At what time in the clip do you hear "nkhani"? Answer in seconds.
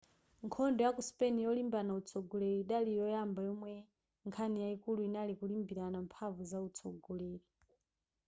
4.27-4.57